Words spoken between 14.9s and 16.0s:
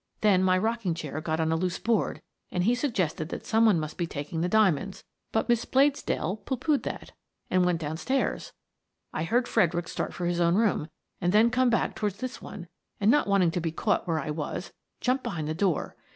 jumped be hind the door.